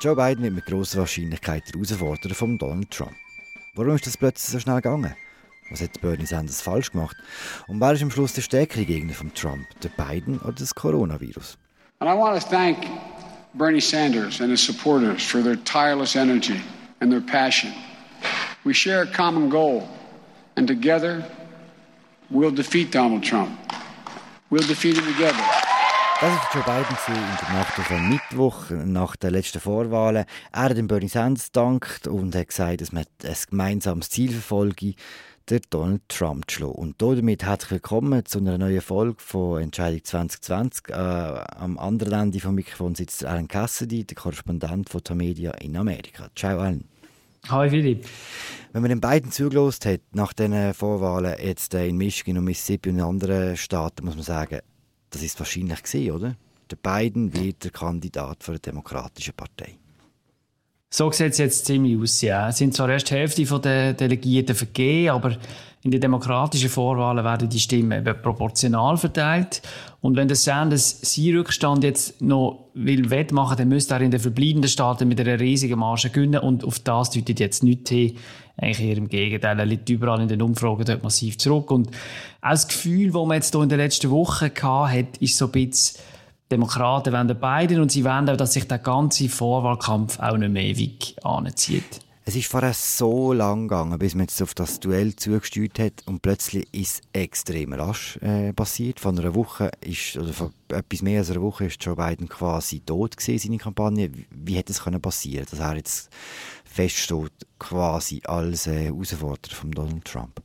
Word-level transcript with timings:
Joe 0.00 0.14
Biden 0.14 0.44
wird 0.44 0.54
mit 0.54 0.66
grosser 0.66 1.00
Wahrscheinlichkeit 1.00 1.64
der 1.66 1.80
Herausforderer 1.80 2.34
von 2.34 2.56
Donald 2.56 2.88
Trump. 2.88 3.16
Warum 3.74 3.96
ist 3.96 4.06
das 4.06 4.16
plötzlich 4.16 4.52
so 4.52 4.60
schnell 4.60 4.76
gegangen? 4.76 5.16
Was 5.70 5.80
hat 5.82 6.00
Bernie 6.00 6.24
Sanders 6.24 6.60
falsch 6.60 6.92
gemacht? 6.92 7.16
Und 7.66 7.80
wer 7.80 7.92
ist 7.92 8.02
am 8.02 8.10
Schluss 8.12 8.32
der 8.32 8.42
stärkere 8.42 8.84
Gegner 8.84 9.12
von 9.12 9.34
Trump, 9.34 9.66
der 9.82 9.88
Biden 9.88 10.38
oder 10.38 10.52
das 10.52 10.72
Coronavirus? 10.72 11.58
And 11.98 12.08
I 12.08 12.14
want 12.14 12.40
to 12.40 12.48
thank 12.48 12.78
Bernie 13.54 13.80
Sanders 13.80 14.40
and 14.40 14.50
his 14.50 14.64
supporters 14.64 15.24
for 15.24 15.42
their 15.42 15.56
tireless 15.64 16.14
energy 16.14 16.60
and 17.00 17.10
their 17.10 17.20
passion. 17.20 17.72
We 18.64 18.72
share 18.72 19.02
a 19.02 19.06
common 19.06 19.50
goal, 19.50 19.88
and 20.56 20.68
together 20.68 21.24
we'll 22.30 22.54
defeat 22.54 22.92
Donald 22.92 23.24
Trump. 23.24 23.50
We'll 24.50 24.66
defeat 24.66 24.96
him 24.96 25.12
together. 25.12 25.57
Das 26.20 26.32
war 26.32 26.48
Joe 26.52 26.64
Biden 26.64 26.96
in 27.06 27.46
der 27.46 27.58
Nacht 27.60 27.78
auf 27.78 27.86
den 27.86 28.08
Mittwoch, 28.08 28.70
nach 28.70 29.14
den 29.14 29.30
letzten 29.30 29.60
Vorwahlen. 29.60 30.24
Er 30.50 30.62
hat 30.62 30.76
dem 30.76 30.88
Bernie 30.88 31.06
Sanders 31.06 31.52
gedankt 31.52 32.08
und 32.08 32.34
hat 32.34 32.48
gesagt, 32.48 32.80
dass 32.80 32.90
man 32.90 33.04
ein 33.22 33.36
gemeinsames 33.48 34.10
Ziel 34.10 34.32
verfolge, 34.32 34.94
der 35.48 35.60
Donald 35.70 36.02
Trump 36.08 36.50
zu 36.50 36.56
schlagen. 36.56 36.72
Und 36.72 37.00
damit 37.00 37.44
herzlich 37.44 37.70
willkommen 37.70 38.24
zu 38.24 38.40
einer 38.40 38.58
neuen 38.58 38.80
Folge 38.80 39.14
von 39.18 39.62
Entscheidung 39.62 40.02
2020. 40.02 40.88
Äh, 40.88 40.92
am 40.94 41.78
anderen 41.78 42.20
Ende 42.20 42.40
vom 42.40 42.56
Mikrofon 42.56 42.96
sitzt 42.96 43.24
Alan 43.24 43.46
Cassidy, 43.46 44.02
der 44.02 44.16
Korrespondent 44.16 44.88
von 44.88 45.04
Tamedia 45.04 45.52
in 45.52 45.76
Amerika. 45.76 46.30
Ciao 46.34 46.58
Alan. 46.58 46.82
Hi 47.48 47.70
Philipp. 47.70 48.08
Wenn 48.72 48.82
man 48.82 48.88
den 48.88 49.00
beiden 49.00 49.30
zugelost 49.30 49.86
hat, 49.86 50.00
nach 50.10 50.32
diesen 50.32 50.74
Vorwahlen 50.74 51.36
jetzt 51.40 51.74
in 51.74 51.96
Michigan 51.96 52.38
und 52.38 52.44
Mississippi 52.44 52.90
und 52.90 52.96
in 52.96 53.04
anderen 53.04 53.56
Staaten, 53.56 54.04
muss 54.04 54.16
man 54.16 54.24
sagen, 54.24 54.58
das 55.10 55.22
ist 55.22 55.38
wahrscheinlich 55.38 55.82
gesehen, 55.82 56.14
oder? 56.14 56.36
Der 56.70 56.76
Biden 56.76 57.32
wird 57.34 57.64
der 57.64 57.70
Kandidat 57.70 58.42
für 58.42 58.52
eine 58.52 58.58
demokratische 58.58 59.32
Partei. 59.32 59.78
So 60.90 61.10
sieht 61.12 61.32
es 61.32 61.38
jetzt 61.38 61.66
ziemlich 61.66 61.98
aus, 61.98 62.20
ja. 62.22 62.48
Es 62.48 62.58
sind 62.58 62.74
zwar 62.74 62.88
erst 62.88 63.10
die 63.10 63.14
Hälfte 63.14 63.60
der 63.60 63.92
Delegierten 63.92 64.54
vergeben, 64.54 65.10
aber 65.10 65.36
in 65.82 65.90
den 65.90 66.00
demokratischen 66.00 66.70
Vorwahlen 66.70 67.24
werden 67.24 67.48
die 67.48 67.60
Stimmen 67.60 68.00
eben 68.00 68.22
proportional 68.22 68.96
verteilt. 68.96 69.62
Und 70.00 70.16
wenn 70.16 70.28
der 70.28 70.36
Sanders 70.36 71.00
seinen 71.02 71.36
Rückstand 71.38 71.84
jetzt 71.84 72.20
noch 72.20 72.70
will 72.74 73.10
wettmachen, 73.10 73.56
dann 73.58 73.68
müsste 73.68 73.94
er 73.94 74.00
in 74.00 74.10
den 74.10 74.20
verbleibenden 74.20 74.70
Staaten 74.70 75.08
mit 75.08 75.20
einer 75.20 75.38
riesigen 75.38 75.78
Marge 75.78 76.10
gewinnen. 76.10 76.40
Und 76.40 76.64
auf 76.64 76.78
das 76.78 77.10
deutet 77.10 77.38
jetzt 77.38 77.62
nichts 77.62 77.90
hin. 77.90 78.16
Eigentlich 78.58 78.88
eher 78.88 78.96
im 78.96 79.08
Gegenteil. 79.08 79.58
Er 79.58 79.66
liegt 79.66 79.88
überall 79.88 80.20
in 80.20 80.28
den 80.28 80.42
Umfragen 80.42 80.84
dort 80.84 81.02
massiv 81.02 81.38
zurück. 81.38 81.70
Und 81.70 81.88
auch 82.42 82.50
das 82.50 82.68
Gefühl, 82.68 83.12
das 83.12 83.26
man 83.26 83.36
jetzt 83.36 83.54
hier 83.54 83.62
in 83.62 83.68
den 83.68 83.78
letzten 83.78 84.10
Wochen 84.10 84.50
hatte, 84.50 85.08
ist 85.20 85.36
so 85.36 85.46
ein 85.46 85.52
bisschen, 85.52 86.00
Demokraten 86.50 87.12
wollen 87.12 87.36
beide 87.38 87.80
und 87.80 87.92
sie 87.92 88.04
wollen 88.04 88.28
auch, 88.28 88.36
dass 88.36 88.54
sich 88.54 88.66
der 88.66 88.78
ganze 88.78 89.28
Vorwahlkampf 89.28 90.18
auch 90.18 90.36
nicht 90.36 90.50
mehr 90.50 90.62
ewig 90.62 91.14
anzieht. 91.22 92.00
Es 92.24 92.36
ist 92.36 92.50
vorher 92.50 92.74
so 92.74 93.32
lang 93.32 93.68
gegangen, 93.68 93.98
bis 93.98 94.14
man 94.14 94.24
jetzt 94.24 94.42
auf 94.42 94.52
das 94.52 94.80
Duell 94.80 95.16
zugesteuert 95.16 95.78
hat 95.78 95.92
und 96.04 96.20
plötzlich 96.20 96.68
ist 96.74 96.96
es 96.96 97.02
extrem 97.14 97.72
rasch 97.72 98.18
äh, 98.18 98.52
passiert. 98.52 99.00
Von 99.00 99.18
einer 99.18 99.34
Woche 99.34 99.70
ist, 99.80 100.14
oder 100.18 100.34
von 100.34 100.52
etwas 100.68 101.00
mehr 101.00 101.20
als 101.20 101.30
einer 101.30 101.40
Woche 101.40 101.64
ist 101.64 101.82
Joe 101.82 101.96
Biden 101.96 102.28
quasi 102.28 102.80
tot 102.80 103.16
gewesen, 103.16 103.38
seine 103.38 103.56
Kampagne. 103.56 104.10
Wie 104.30 104.56
hätte 104.56 104.72
es 104.72 104.82
können 104.82 105.00
passieren, 105.00 105.46
dass 105.50 105.58
er 105.58 105.76
jetzt 105.76 106.10
feststeht, 106.68 107.32
quasi 107.58 108.22
als 108.24 108.66
äh, 108.66 108.84
Herausforderer 108.84 109.54
von 109.54 109.70
Donald 109.70 110.04
Trump? 110.04 110.40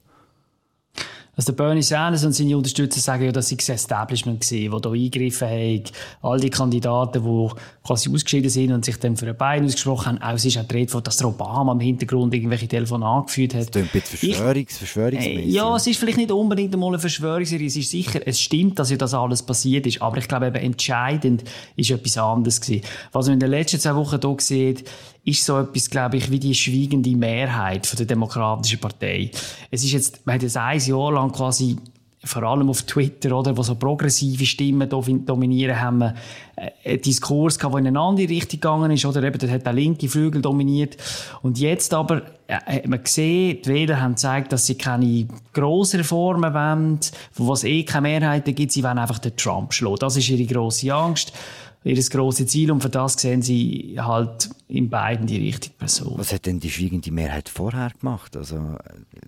Also 1.35 1.51
der 1.51 1.63
Bernie 1.63 1.81
Sanders 1.81 2.23
und 2.23 2.33
seine 2.33 2.55
Unterstützer 2.55 2.99
sagen 2.99 3.25
ja, 3.25 3.31
dass 3.31 3.47
sie 3.47 3.57
das 3.57 3.67
Establishment 3.67 4.41
gesehen, 4.41 4.71
wo 4.71 4.77
da 4.77 4.91
eingegriffen 4.91 5.47
haben. 5.47 5.83
All 6.21 6.39
die 6.39 6.51
Kandidaten, 6.51 7.23
die 7.23 7.49
quasi 7.83 8.13
ausgeschieden 8.13 8.51
sind 8.51 8.71
und 8.71 8.85
sich 8.85 8.97
dann 8.97 9.17
für 9.17 9.27
ein 9.27 9.35
Bein 9.35 9.65
ausgesprochen 9.65 10.19
haben. 10.19 10.21
Auch 10.21 10.35
es 10.35 10.45
ist 10.45 10.59
auch 10.59 10.67
die 10.67 10.75
Rede 10.75 11.01
dass 11.01 11.17
der 11.17 11.27
Obama 11.27 11.71
im 11.71 11.79
Hintergrund 11.79 12.35
irgendwelche 12.35 12.67
Telefone 12.67 13.03
angeführt 13.03 13.55
hat. 13.55 13.61
Das 13.61 13.71
klingt 13.71 13.95
ein 13.95 14.01
bisschen 14.01 14.19
Verschwörungs, 14.19 14.77
Verschwörungsmäßig. 14.77 15.53
Ja, 15.53 15.75
es 15.75 15.87
ist 15.87 15.99
vielleicht 15.99 16.19
nicht 16.19 16.31
unbedingt 16.31 16.71
einmal 16.71 16.89
eine 16.89 16.99
Verschwörungsserie. 16.99 17.65
Es 17.65 17.77
ist 17.77 17.89
sicher, 17.89 18.19
es 18.23 18.39
stimmt, 18.39 18.77
dass 18.77 18.91
ja 18.91 18.97
das 18.97 19.15
alles 19.15 19.41
passiert 19.41 19.87
ist. 19.87 20.03
Aber 20.03 20.17
ich 20.17 20.27
glaube 20.27 20.45
eben 20.45 20.57
entscheidend 20.57 21.45
ist 21.75 21.89
etwas 21.89 22.15
anderes 22.19 22.61
gewesen. 22.61 22.83
Was 23.11 23.25
man 23.25 23.33
in 23.33 23.39
den 23.39 23.49
letzten 23.49 23.79
zwei 23.79 23.95
Wochen 23.95 24.19
hier 24.21 24.35
sieht, 24.39 24.87
ist 25.25 25.45
so 25.45 25.59
etwas, 25.59 25.89
glaube 25.89 26.17
ich, 26.17 26.29
wie 26.29 26.39
die 26.39 26.53
schweigende 26.53 27.15
Mehrheit 27.15 27.87
von 27.87 27.97
der 27.97 28.05
Demokratischen 28.05 28.79
Partei. 28.79 29.31
Es 29.71 29.83
ist 29.83 29.93
jetzt, 29.93 30.25
man 30.25 30.35
hat 30.35 30.43
jetzt 30.43 30.57
ein 30.57 30.79
Jahr 30.79 31.11
lang 31.13 31.31
quasi 31.31 31.77
vor 32.25 32.43
allem 32.43 32.69
auf 32.69 32.83
Twitter, 32.83 33.37
oder, 33.37 33.55
wo 33.55 33.63
so 33.63 33.75
progressive 33.75 34.45
Stimmen 34.45 34.87
dominieren, 34.89 35.79
haben 35.79 35.97
wir 35.97 36.15
äh, 36.55 36.91
einen 36.91 37.01
Diskurs 37.01 37.59
gehabt, 37.59 37.73
der 37.73 37.79
in 37.79 37.87
eine 37.87 37.99
andere 37.99 38.29
Richtung 38.29 38.61
gegangen 38.61 38.91
ist, 38.91 39.05
oder 39.05 39.23
eben, 39.23 39.37
da 39.37 39.47
hat 39.47 39.65
der 39.65 39.73
linke 39.73 40.07
Flügel 40.07 40.41
dominiert. 40.41 40.95
Und 41.41 41.59
jetzt 41.59 41.93
aber, 41.93 42.21
äh, 42.47 42.55
hat 42.55 42.87
man 42.87 43.03
gesehen, 43.03 43.59
die 43.65 43.69
Wähler 43.69 43.99
haben 43.99 44.13
gezeigt, 44.13 44.53
dass 44.53 44.65
sie 44.65 44.75
keine 44.75 45.27
grossen 45.51 45.97
Reformen 45.97 46.53
wollen, 46.53 46.99
wo 47.35 47.51
es 47.51 47.65
eh 47.65 47.83
keine 47.83 48.07
Mehrheiten 48.07 48.55
gibt, 48.55 48.71
sie 48.71 48.83
wollen 48.83 48.99
einfach 48.99 49.19
den 49.19 49.35
Trump 49.35 49.73
schlagen. 49.73 49.97
Das 49.99 50.15
ist 50.15 50.29
ihre 50.29 50.45
grosse 50.45 50.93
Angst 50.93 51.33
ihr 51.83 51.95
große 51.95 52.45
Ziel 52.45 52.71
und 52.71 52.81
für 52.81 52.89
das 52.89 53.13
sehen 53.13 53.41
sie 53.41 53.97
halt 53.99 54.49
in 54.67 54.89
beiden 54.89 55.27
die 55.27 55.37
richtige 55.37 55.75
Person. 55.75 56.13
Was 56.17 56.33
hat 56.33 56.45
denn 56.45 56.59
die 56.59 56.69
schweigende 56.69 57.11
Mehrheit 57.11 57.49
vorher 57.49 57.91
gemacht? 57.99 58.35
Also 58.37 58.77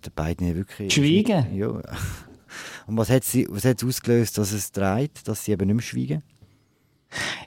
der 0.04 0.10
beiden 0.16 0.56
wirklich. 0.56 0.94
Schweigen? 0.94 1.56
Ja. 1.56 1.82
Und 2.88 2.98
was 2.98 3.10
hat 3.10 3.26
sie, 3.26 3.48
was 3.50 3.66
hat 3.66 3.84
ausgelöst, 3.84 4.38
dass 4.38 4.54
es 4.54 4.72
dreht, 4.72 5.28
dass 5.28 5.44
sie 5.44 5.52
eben 5.52 5.68
nicht 5.68 5.76
mehr 5.76 5.84
schweigen? 5.84 6.24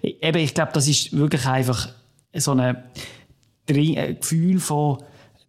Eben, 0.03 0.39
ich 0.39 0.53
glaube, 0.53 0.73
das 0.73 0.87
ist 0.87 1.17
wirklich 1.17 1.47
einfach 1.47 1.89
so 2.35 2.53
ein 2.53 2.77
Gefühl 3.67 4.61
von 4.61 4.99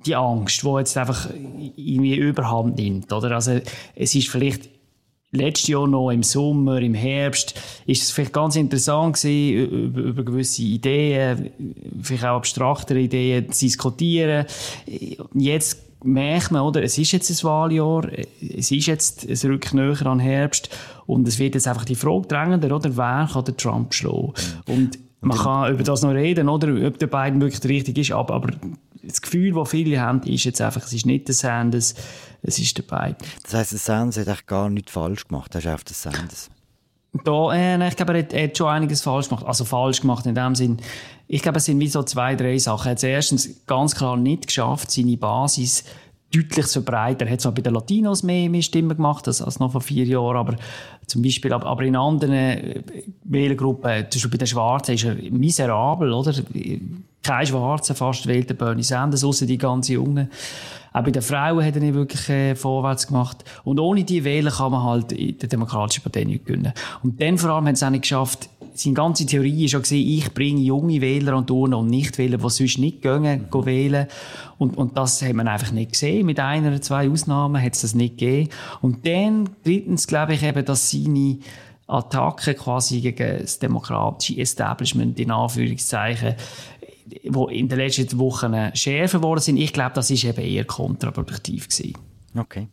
die 0.06 0.16
Angst, 0.16 0.64
die 0.64 0.78
jetzt 0.78 0.98
einfach 0.98 1.30
irgendwie 1.75 2.16
Überhand 2.16 2.78
nimmt, 2.78 3.12
oder? 3.12 3.31
Also 3.31 3.59
es 3.96 4.16
ist 4.16 4.30
vielleicht 4.30 4.69
letztes 5.32 5.68
Jahr 5.68 5.88
noch 5.88 6.10
im 6.12 6.24
Sommer, 6.24 6.82
im 6.82 6.94
Herbst, 6.94 7.54
ist 7.86 8.04
es 8.04 8.12
vielleicht 8.12 8.34
ganz 8.34 8.56
interessant 8.56 9.16
gewesen, 9.16 9.72
über, 9.72 10.02
über 10.02 10.24
gewisse 10.24 10.64
Ideen, 10.64 11.52
vielleicht 12.02 12.24
auch 12.24 12.38
abstraktere 12.38 13.00
Ideen 13.00 13.52
zu 13.52 13.66
diskutieren. 13.66 14.46
Jetzt 15.34 15.84
merkt 16.04 16.52
man, 16.52 16.62
oder, 16.62 16.82
es 16.84 16.98
ist 16.98 17.12
jetzt 17.12 17.30
ein 17.30 17.44
Wahljahr, 17.44 18.08
es 18.58 18.72
ist 18.72 18.88
jetzt, 18.88 19.26
es 19.26 19.46
rückt 19.46 19.74
näher 19.74 20.06
an 20.06 20.20
Herbst 20.20 20.70
und 21.06 21.28
es 21.28 21.40
wird 21.40 21.56
jetzt 21.56 21.68
einfach 21.68 21.86
die 21.86 21.96
Frage 21.96 22.28
drängender, 22.28 22.76
oder, 22.76 22.96
wer 22.96 23.30
kann 23.32 23.46
den 23.46 23.58
Trump 23.58 23.94
schlagen? 23.94 24.34
Und 24.68 24.98
man 25.22 25.38
kann 25.38 25.74
über 25.74 25.84
das 25.84 26.02
noch 26.02 26.14
reden, 26.14 26.48
oder, 26.48 26.88
ob 26.88 26.98
der 26.98 27.08
Biden 27.08 27.42
wirklich 27.42 27.60
der 27.60 27.72
richtige 27.72 28.02
ist, 28.02 28.12
aber, 28.12 28.34
aber 28.34 28.50
das 29.04 29.22
Gefühl, 29.22 29.54
das 29.54 29.70
viele 29.70 30.00
haben, 30.00 30.22
ist 30.24 30.44
jetzt 30.44 30.62
einfach, 30.62 30.86
es 30.86 30.94
ist 30.94 31.06
nicht 31.06 31.28
der 31.28 31.36
Sanders, 31.36 31.96
es 32.42 32.60
ist 32.60 32.78
der 32.78 32.84
Biden. 32.84 33.18
Das 33.44 33.54
heisst, 33.54 33.72
der 33.72 33.80
Sanders 33.80 34.18
hat 34.18 34.28
eigentlich 34.28 34.46
gar 34.46 34.70
nichts 34.70 34.92
falsch 34.92 35.28
gemacht, 35.28 35.54
das 35.54 35.66
ist 35.66 35.72
auf 35.72 35.84
der 35.84 35.96
Sanders. 35.96 36.50
Da, 37.24 37.54
äh, 37.54 37.88
ich 37.88 37.96
glaube, 37.96 38.14
er 38.14 38.20
hat, 38.20 38.34
er 38.34 38.44
hat, 38.44 38.58
schon 38.58 38.68
einiges 38.68 39.02
falsch 39.02 39.30
gemacht. 39.30 39.46
Also 39.46 39.66
falsch 39.66 40.02
gemacht 40.02 40.26
in 40.28 40.36
dem 40.36 40.54
Sinn. 40.54 40.78
Ich 41.28 41.42
glaube, 41.42 41.58
es 41.58 41.66
sind 41.66 41.80
wie 41.80 41.88
so 41.88 42.04
zwei, 42.04 42.36
drei 42.36 42.58
Sachen. 42.60 42.88
Er 42.88 42.92
hat 42.92 42.98
es 42.98 43.04
erstens 43.04 43.66
ganz 43.66 43.96
klar 43.96 44.16
nicht 44.16 44.48
geschafft, 44.48 44.92
seine 44.92 45.18
Basis 45.18 45.84
deutlich 46.31 46.68
zu 46.68 46.84
verbreiten. 46.84 47.28
Er 47.28 47.34
hat 47.34 47.42
zwar 47.42 47.52
bei 47.52 47.62
den 47.62 47.74
Latinos 47.74 48.22
mehr, 48.22 48.50
mehr 48.50 48.62
Stimmen 48.62 48.96
gemacht 48.96 49.28
als, 49.28 49.42
als 49.42 49.60
noch 49.60 49.72
vor 49.72 49.81
vier 49.81 50.06
Jahren, 50.06 50.38
aber 50.38 50.56
zum 51.08 51.24
Beispiel, 51.24 51.52
aber 51.52 51.81
in 51.81 51.96
anderen 51.96 52.34
äh, 52.34 52.84
Wählergruppen, 53.24 54.06
zum 54.12 54.20
Beispiel 54.20 54.31
bei 54.31 54.38
den 54.38 54.48
Schwarzen, 54.48 54.94
ist 54.94 55.06
er 55.06 55.16
miserabel, 55.16 56.14
oder? 56.14 56.34
Kein 57.24 57.46
Schwarzer 57.46 57.96
fast 57.96 58.28
wählt 58.28 58.57
Bernie 58.57 58.84
Sanders, 58.84 59.24
außer 59.24 59.46
die 59.46 59.57
ganz 59.57 59.88
Jungen. 59.90 60.30
Auch 60.91 61.03
bei 61.03 61.12
den 61.12 61.22
Frauen 61.22 61.63
hat 61.63 61.75
er 61.75 61.81
nicht 61.81 61.94
wirklich 61.94 62.30
äh, 62.30 62.56
vorwärts 62.56 63.07
gemacht. 63.07 63.44
Und 63.63 63.80
ohne 63.80 64.03
die 64.03 64.24
Wähler 64.24 64.52
kann 64.52 64.72
man 64.72 64.84
halt 64.84 65.12
in 65.12 65.38
der 65.38 65.50
Demokratischen 65.50 66.02
Partei 66.02 66.24
nicht 66.24 66.46
gewinnen. 66.46 66.74
Und 67.03 67.22
dann 67.22 67.38
vor 67.38 67.52
allem 67.52 67.68
hat 67.68 67.75
es 67.75 67.84
auch 67.84 67.90
nicht 67.90 68.02
geschafft, 68.02 68.50
seine 68.74 68.94
ganze 68.94 69.25
Theorie 69.25 69.66
ist 69.66 69.74
ja 69.74 69.80
gesehen, 69.80 70.07
ich 70.07 70.33
bringe 70.33 70.62
junge 70.62 71.01
Wähler 71.01 71.33
an 71.33 71.45
die 71.45 71.51
Urne 71.51 71.77
und 71.77 71.88
nicht 71.88 72.18
Wähler, 72.18 72.38
die 72.38 72.50
sonst 72.50 72.77
nicht 72.77 73.01
gehen, 73.01 73.48
mhm. 73.51 73.65
wählen. 73.65 74.07
Und, 74.57 74.77
und 74.77 74.98
das 74.98 75.22
hat 75.22 75.33
man 75.33 75.48
einfach 75.48 75.72
nicht 75.72 75.94
gesehen. 75.94 76.25
Mit 76.25 76.39
einer 76.39 76.69
oder 76.69 76.81
zwei 76.81 77.10
Ausnahmen 77.10 77.62
hat 77.62 77.75
es 77.75 77.81
das 77.81 77.94
nicht 77.94 78.18
gegeben. 78.18 78.50
Und 78.81 79.06
dann, 79.06 79.50
drittens, 79.63 80.07
glaube 80.07 80.33
ich 80.33 80.44
eben, 80.44 80.63
dass 80.63 80.92
seine 80.92 81.39
Attacke 81.88 82.54
quasi 82.54 83.01
gegen 83.01 83.39
das 83.42 83.60
demokratische 83.60 84.39
Establishment, 84.39 85.19
in 85.19 85.31
Anführungszeichen, 85.31 86.36
wo 87.30 87.48
in 87.48 87.68
den 87.68 87.78
letzten 87.78 88.18
Wochen 88.20 88.56
schärfer 88.76 89.20
geworden 89.20 89.40
sind. 89.40 89.58
Ich 89.58 89.74
glaube, 89.74 89.94
das 89.96 90.10
ist 90.12 90.24
eben 90.24 90.42
eher 90.42 90.66
kontraproduktiv 90.66 91.68
gewesen. 91.68 91.94
Okay. 92.36 92.68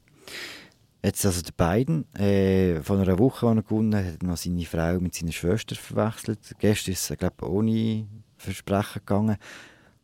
Jetzt 1.02 1.24
also 1.24 1.40
der 1.40 1.52
Biden, 1.52 2.12
äh, 2.14 2.82
von 2.82 3.00
einer 3.00 3.18
Woche, 3.18 3.46
als 3.46 3.56
er 3.56 3.62
gewonnen 3.62 3.94
hat, 3.94 4.14
hat 4.14 4.22
noch 4.22 4.36
seine 4.36 4.64
Frau 4.64 4.98
mit 4.98 5.14
seiner 5.14 5.32
Schwester 5.32 5.76
verwechselt. 5.76 6.40
Gestern 6.58 6.92
ist 6.92 7.10
es, 7.10 7.18
glaube 7.18 7.36
ich, 7.40 7.46
ohne 7.46 8.06
Versprechen 8.36 9.00
gegangen. 9.06 9.36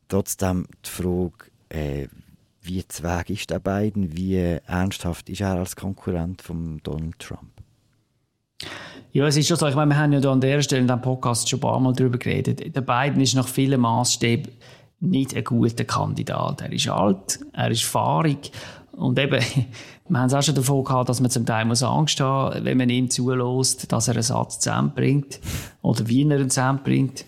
Trotzdem 0.06 0.66
die 0.84 0.88
Frage, 0.88 1.50
äh, 1.70 2.06
wie 2.62 2.86
zweig 2.86 3.30
ist 3.30 3.50
der 3.50 3.58
Biden? 3.58 4.16
Wie 4.16 4.36
ernsthaft 4.36 5.28
ist 5.28 5.40
er 5.40 5.58
als 5.58 5.74
Konkurrent 5.74 6.40
von 6.42 6.78
Donald 6.84 7.18
Trump? 7.18 7.50
Ja, 9.14 9.26
es 9.26 9.36
ist 9.36 9.46
schon 9.46 9.58
so. 9.58 9.66
Ich 9.66 9.74
meine, 9.74 9.90
wir 9.90 9.98
haben 9.98 10.12
ja 10.14 10.20
da 10.20 10.32
an 10.32 10.40
der 10.40 10.62
Stelle 10.62 10.80
in 10.80 10.86
diesem 10.86 11.02
Podcast 11.02 11.46
schon 11.46 11.58
ein 11.58 11.60
paar 11.60 11.78
Mal 11.78 11.92
darüber 11.92 12.16
geredet. 12.16 12.74
Der 12.74 12.80
Biden 12.80 13.20
ist 13.20 13.34
nach 13.34 13.46
vielen 13.46 13.78
Maßstäben 13.78 14.50
nicht 15.00 15.36
ein 15.36 15.44
guter 15.44 15.84
Kandidat. 15.84 16.62
Er 16.62 16.72
ist 16.72 16.88
alt, 16.88 17.40
er 17.52 17.70
ist 17.70 17.84
fahrig 17.84 18.50
und 18.92 19.18
eben, 19.18 19.42
wir 20.08 20.18
haben 20.18 20.26
es 20.26 20.34
auch 20.34 20.42
schon 20.42 20.54
davon 20.54 20.84
gehabt, 20.84 21.10
dass 21.10 21.20
man 21.20 21.30
zum 21.30 21.44
Teil 21.44 21.66
muss 21.66 21.82
Angst 21.82 22.20
haben, 22.20 22.64
wenn 22.64 22.78
man 22.78 22.88
ihm 22.88 23.10
zulässt, 23.10 23.92
dass 23.92 24.08
er 24.08 24.14
einen 24.14 24.22
Satz 24.22 24.60
zusammenbringt 24.60 25.40
oder 25.82 26.06
wie 26.06 26.22
er 26.22 26.36
einen 26.36 26.48
zusammenbringt. 26.48 27.24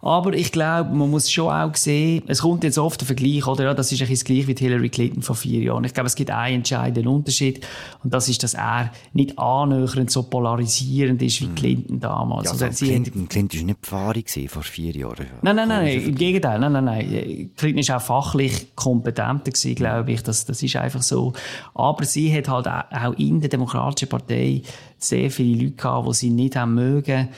Aber 0.00 0.32
ich 0.32 0.52
glaube, 0.52 0.94
man 0.94 1.10
muss 1.10 1.28
schon 1.30 1.52
auch 1.52 1.74
sehen, 1.74 2.22
es 2.28 2.40
kommt 2.42 2.62
jetzt 2.62 2.78
oft 2.78 3.00
der 3.00 3.06
Vergleich, 3.06 3.44
oder? 3.48 3.64
Ja, 3.64 3.74
das 3.74 3.90
ist 3.90 4.00
ein 4.00 4.06
bisschen 4.06 4.26
gleich 4.26 4.46
wie 4.46 4.54
Hillary 4.54 4.88
Clinton 4.88 5.22
vor 5.22 5.34
vier 5.34 5.60
Jahren. 5.60 5.82
Ich 5.82 5.92
glaube, 5.92 6.06
es 6.06 6.14
gibt 6.14 6.30
einen 6.30 6.56
entscheidenden 6.56 7.08
Unterschied 7.08 7.66
und 8.04 8.14
das 8.14 8.28
ist, 8.28 8.44
dass 8.44 8.54
er 8.54 8.92
nicht 9.12 9.36
annähernd 9.36 10.12
so 10.12 10.22
polarisierend 10.22 11.20
ist 11.20 11.40
wie 11.40 11.48
mhm. 11.48 11.54
Clinton 11.56 12.00
damals. 12.00 12.44
Ja, 12.44 12.52
also, 12.52 12.64
also 12.66 12.86
Clinton, 12.86 13.28
Clinton 13.28 13.58
war 13.58 13.66
nicht 13.66 13.80
Pfarrer 13.82 14.48
vor 14.48 14.62
vier 14.62 14.94
Jahren. 14.94 15.26
Nein, 15.42 15.56
nein, 15.56 15.68
nein, 15.68 16.00
im 16.00 16.14
Gegenteil. 16.14 16.60
Nein, 16.60 16.72
nein, 16.72 16.84
nein. 16.84 17.50
Clinton 17.56 17.88
war 17.88 17.96
auch 17.96 18.02
fachlich 18.02 18.76
kompetenter 18.76 19.50
gewesen, 19.50 19.74
glaube 19.74 20.12
ich. 20.12 20.22
Das, 20.22 20.44
das 20.44 20.62
ist 20.62 20.76
einfach 20.76 21.02
so. 21.02 21.32
Aber 21.74 22.04
sie 22.04 22.32
hat 22.32 22.48
halt 22.48 22.68
auch 22.68 23.18
in 23.18 23.40
der 23.40 23.50
Demokratischen 23.50 24.08
Partei 24.08 24.62
sehr 24.98 25.30
viele 25.30 25.64
Leute 25.64 25.76
gehabt, 25.76 26.08
die 26.08 26.14
sie 26.14 26.30
nicht 26.30 26.54
haben 26.54 26.74
mögen. 26.74 27.28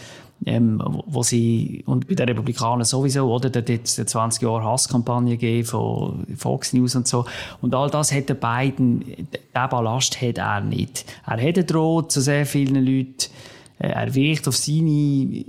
Ähm, 0.47 0.81
wo 1.07 1.25
sie, 1.25 1.83
und 1.87 2.07
bei 2.07 2.15
den 2.15 2.29
Republikanern 2.29 2.85
sowieso, 2.85 3.33
oder? 3.33 3.51
Da 3.51 3.61
hat 3.61 3.85
es 3.85 3.97
20 3.97 4.43
Jahre 4.43 4.65
Hasskampagne 4.65 5.37
gegeben 5.37 5.67
von 5.67 6.27
Fox 6.37 6.73
News 6.73 6.95
und 6.95 7.09
so. 7.09 7.25
Und 7.61 7.75
all 7.75 7.91
das 7.91 8.13
hat 8.13 8.29
der 8.29 8.35
Biden, 8.35 9.01
diesen 9.01 9.29
Ballast 9.53 10.23
hat 10.23 10.39
er 10.39 10.61
nicht. 10.61 11.05
Er 11.27 11.43
hat 11.43 11.71
droht 11.71 12.13
zu 12.13 12.21
sehr 12.21 12.47
vielen 12.47 12.87
Leuten. 12.87 13.33
Äh, 13.79 13.89
er 13.89 14.15
wirkt 14.15 14.47
auf 14.47 14.57
seine, 14.57 15.45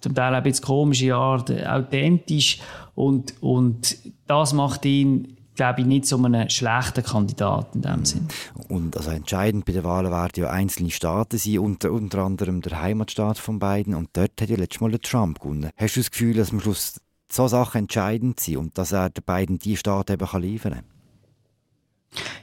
zum 0.00 0.14
Teil 0.14 0.34
ein 0.34 0.42
bisschen 0.42 0.64
komische 0.64 1.14
Art, 1.14 1.50
authentisch. 1.66 2.58
Und, 2.96 3.40
und 3.40 3.96
das 4.26 4.52
macht 4.52 4.84
ihn 4.84 5.36
glaube 5.54 5.80
ich, 5.80 5.86
nicht 5.86 6.06
so 6.06 6.16
einen 6.22 6.50
schlechten 6.50 7.04
Kandidaten 7.04 7.78
in 7.78 7.82
dem 7.82 8.04
Sinn. 8.04 8.28
Und 8.68 8.96
also 8.96 9.10
entscheidend 9.10 9.64
bei 9.64 9.72
den 9.72 9.84
Wahlen 9.84 10.10
werden 10.10 10.32
ja 10.42 10.50
einzelne 10.50 10.90
Staaten 10.90 11.38
sein, 11.38 11.58
unter, 11.58 11.92
unter 11.92 12.18
anderem 12.18 12.60
der 12.60 12.80
Heimatstaat 12.80 13.38
von 13.38 13.58
beiden. 13.58 13.94
Und 13.94 14.10
dort 14.14 14.40
hat 14.40 14.48
ja 14.48 14.56
letztes 14.56 14.80
Mal 14.80 14.90
der 14.90 15.00
Trump 15.00 15.40
gewonnen. 15.40 15.70
Hast 15.76 15.96
du 15.96 16.00
das 16.00 16.10
Gefühl, 16.10 16.34
dass 16.34 16.50
am 16.50 16.60
Schluss 16.60 17.00
so 17.30 17.48
Sachen 17.48 17.82
entscheidend 17.82 18.40
sind 18.40 18.56
und 18.58 18.78
dass 18.78 18.92
er 18.92 19.10
den 19.10 19.24
beiden 19.24 19.58
die 19.58 19.76
Staaten 19.76 20.12
eben 20.12 20.26
kann 20.26 20.42
liefern 20.42 20.72
kann? 20.74 20.84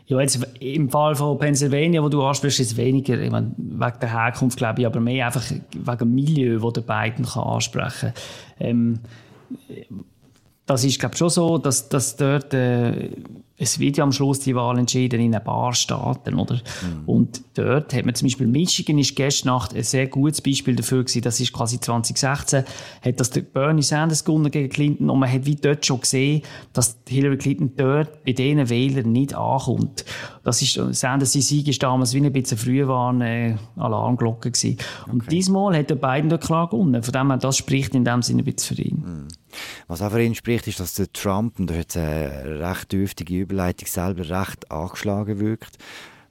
Ja, 0.06 0.20
jetzt 0.20 0.46
im 0.60 0.90
Fall 0.90 1.16
von 1.16 1.38
Pennsylvania, 1.38 2.04
wo 2.04 2.10
du 2.10 2.22
ansprichst, 2.22 2.60
ist 2.60 2.72
es 2.72 2.78
weniger 2.78 3.18
ich 3.18 3.32
meine, 3.32 3.54
wegen 3.58 4.00
der 4.02 4.12
Herkunft, 4.12 4.58
glaube 4.58 4.82
ich, 4.82 4.86
aber 4.86 5.00
mehr 5.00 5.28
einfach 5.28 5.50
wegen 5.50 5.98
dem 5.98 6.14
Milieu, 6.14 6.60
das 6.60 6.74
der 6.74 6.82
beiden 6.82 7.26
kann 7.26 7.44
ansprechen 7.44 8.14
kann. 8.14 8.68
Ähm, 8.68 9.00
das 10.72 10.84
ist, 10.84 11.00
glaube 11.00 11.16
schon 11.18 11.30
so, 11.30 11.58
dass, 11.58 11.90
dass 11.90 12.16
dort 12.16 12.54
äh, 12.54 13.10
es 13.62 13.78
wird 13.78 13.98
ja 13.98 14.04
am 14.04 14.12
Schluss 14.12 14.40
die 14.40 14.56
Wahl 14.56 14.80
entschieden 14.80 15.22
in 15.22 15.36
ein 15.36 15.44
paar 15.44 15.74
Staaten, 15.74 16.34
oder? 16.34 16.56
Mhm. 16.56 17.04
Und 17.06 17.42
dort 17.54 17.94
hat 17.94 18.06
man 18.06 18.16
zum 18.16 18.26
Beispiel 18.26 18.48
Michigan 18.48 18.98
ist 18.98 19.16
gestern 19.16 19.50
Nacht 19.50 19.76
ein 19.76 19.84
sehr 19.84 20.08
gutes 20.08 20.42
Beispiel 20.42 20.76
dafür 20.76 21.04
gewesen. 21.04 21.22
Das 21.22 21.40
ist 21.40 21.54
quasi 21.54 21.80
2016 21.80 22.64
hat 23.04 23.20
das 23.20 23.30
Bernie 23.30 23.84
Sanders 23.84 24.26
gewonnen 24.26 24.50
gegen 24.50 24.70
Clinton 24.70 25.12
und 25.12 25.20
man 25.20 25.32
hat 25.32 25.46
wie 25.46 25.56
dort 25.56 25.86
schon 25.86 26.02
gesehen, 26.02 26.42
dass 26.74 26.98
Hillary 27.08 27.38
Clinton 27.38 27.74
dort 27.78 28.24
bei 28.26 28.34
diesen 28.34 28.68
Wählern 28.68 29.12
nicht 29.12 29.36
ankommt. 29.36 30.06
Das 30.44 30.62
ist 30.64 30.80
Sanders 30.94 31.34
Sieg 31.34 31.68
ist 31.68 31.84
damals 31.84 32.16
wie 32.16 32.26
ein 32.26 32.34
bisschen 32.34 32.58
früh 32.58 32.88
waren 32.88 33.22
äh, 33.22 33.58
Alarmglocke 33.76 34.50
gewesen. 34.50 34.78
Okay. 35.04 35.12
Und 35.12 35.32
diesmal 35.32 35.78
hat 35.78 35.92
der 35.92 35.96
Biden 35.96 36.30
dort 36.30 36.44
klar 36.44 36.68
gewonnen. 36.68 37.04
Von 37.04 37.12
dem 37.12 37.28
her, 37.28 37.38
das 37.38 37.58
spricht 37.58 37.94
in 37.94 38.06
dem 38.06 38.24
Sinne 38.24 38.42
ein 38.42 38.46
bisschen 38.46 38.76
für 38.76 38.82
ihn. 38.82 39.04
Mhm. 39.06 39.28
Was 39.88 40.02
auch 40.02 40.12
für 40.12 40.24
ihn 40.24 40.36
spricht, 40.36 40.68
ist, 40.68 40.80
dass 40.80 40.96
der 40.96 41.12
Trump, 41.12 41.60
und 41.60 41.70
da 41.70 41.76
hat 41.76 41.96
eine 41.96 42.60
recht 42.60 42.92
dürftige 42.92 43.46
Überleitung 43.52 43.88
selber 43.88 44.30
recht 44.30 44.72
angeschlagen 44.72 45.40
wirkt. 45.40 45.78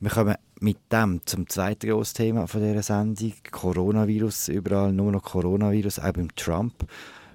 Wir 0.00 0.10
kommen 0.10 0.36
mit 0.60 0.78
dem 0.90 1.20
zum 1.26 1.46
zweiten 1.48 1.90
grossen 1.90 2.16
Thema 2.16 2.46
von 2.46 2.62
dieser 2.62 2.82
Sendung. 2.82 3.34
Coronavirus, 3.50 4.48
überall 4.48 4.92
nur 4.92 5.12
noch 5.12 5.22
Coronavirus, 5.22 5.98
auch 5.98 6.12
beim 6.12 6.34
Trump. 6.34 6.86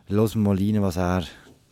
Hören 0.07 0.29
wir 0.33 0.41
mal 0.41 0.57
rein, 0.57 0.81
was 0.81 0.97
er 0.97 1.23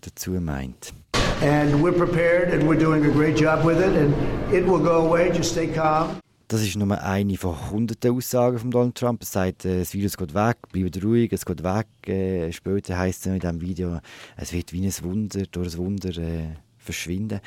dazu 0.01 0.31
meint. 0.31 0.93
And 1.41 1.73
we're 1.81 1.91
prepared 1.91 2.53
and 2.53 2.63
we're 2.63 2.79
doing 2.79 3.03
a 3.03 3.09
great 3.09 3.39
job 3.39 3.65
with 3.65 3.79
it 3.79 3.95
and 3.97 4.13
it 4.53 4.65
will 4.65 4.79
go 4.79 5.07
away, 5.07 5.31
just 5.35 5.51
stay 5.51 5.67
calm. 5.67 6.09
Das 6.47 6.61
ist 6.61 6.75
nur 6.75 7.01
eine 7.01 7.37
von 7.37 7.71
hunderten 7.71 8.15
Aussagen 8.15 8.59
von 8.59 8.69
Donald 8.69 8.95
Trump. 8.95 9.23
Er 9.23 9.25
sagt, 9.25 9.65
äh, 9.65 9.79
das 9.79 9.93
Virus 9.95 10.15
geht 10.15 10.35
weg, 10.35 10.57
bleibt 10.71 11.03
ruhig, 11.03 11.33
es 11.33 11.45
geht 11.45 11.63
weg. 11.63 11.87
Äh, 12.05 12.51
später 12.51 12.95
heisst 12.99 13.25
es 13.25 13.33
in 13.33 13.39
diesem 13.39 13.61
Video, 13.61 13.99
es 14.37 14.53
wird 14.53 14.71
wie 14.71 14.85
ein 14.85 14.93
Wunder, 15.01 15.45
durch 15.51 15.73
ein 15.73 15.77
Wunder 15.79 16.15
äh, 16.15 16.49
verschwinden. 16.77 17.39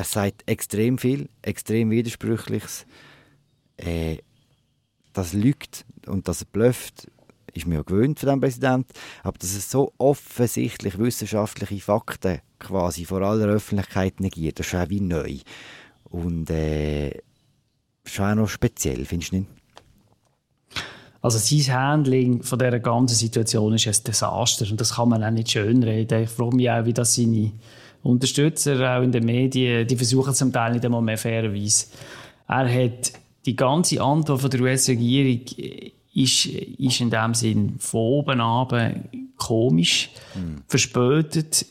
Er 0.00 0.04
sagt 0.04 0.48
extrem 0.48 0.96
viel, 0.96 1.28
extrem 1.42 1.90
Widersprüchliches. 1.90 2.86
Äh, 3.76 4.16
das 5.12 5.34
lügt 5.34 5.84
und 6.06 6.26
das 6.26 6.46
blufft, 6.46 7.10
ist 7.52 7.66
mir 7.66 7.74
ja 7.74 7.82
gewöhnt 7.82 8.18
von 8.18 8.30
dem 8.30 8.40
Präsidenten. 8.40 8.88
Aber 9.22 9.36
dass 9.36 9.54
es 9.54 9.70
so 9.70 9.92
offensichtlich 9.98 10.98
wissenschaftliche 10.98 11.84
Fakten 11.84 12.38
quasi 12.58 13.04
vor 13.04 13.20
aller 13.20 13.48
Öffentlichkeit 13.48 14.20
negiert, 14.20 14.58
das 14.58 14.68
ist 14.68 14.74
auch 14.74 14.88
wie 14.88 15.02
neu. 15.02 15.36
Und 16.04 16.48
äh, 16.48 17.20
schon 18.06 18.24
auch 18.24 18.34
noch 18.36 18.48
speziell, 18.48 19.04
findest 19.04 19.32
du 19.32 19.36
nicht? 19.36 19.50
Also 21.20 21.36
sein 21.36 21.76
Handling 21.76 22.42
von 22.42 22.58
dieser 22.58 22.80
ganzen 22.80 23.16
Situation 23.16 23.74
ist 23.74 23.86
ein 23.86 24.04
Desaster 24.06 24.64
und 24.70 24.80
das 24.80 24.94
kann 24.94 25.10
man 25.10 25.22
auch 25.22 25.30
nicht 25.30 25.50
schönreden. 25.50 26.22
Ich 26.22 26.30
frage 26.30 26.56
mich 26.56 26.70
auch, 26.70 26.86
wie 26.86 26.94
das 26.94 27.16
seine 27.16 27.52
Unterstützer 28.02 28.96
auch 28.96 29.02
in 29.02 29.12
den 29.12 29.24
Medien, 29.24 29.86
die 29.86 29.96
versuchen 29.96 30.34
zum 30.34 30.52
Teil 30.52 30.72
nicht 30.72 30.84
einmal 30.84 31.02
mehr 31.02 31.18
fairerweise. 31.18 31.86
Er 32.48 32.68
hat 32.68 33.12
die 33.46 33.56
ganze 33.56 34.00
Antwort 34.00 34.40
von 34.40 34.50
der 34.50 34.60
US-Regierung 34.60 35.40
ist, 36.14 36.46
ist 36.46 37.00
in 37.00 37.10
dem 37.10 37.34
Sinn 37.34 37.74
von 37.78 38.00
oben 38.00 38.40
ab 38.40 38.74
komisch, 39.36 40.10
hm. 40.34 40.62
verspätet, 40.66 41.64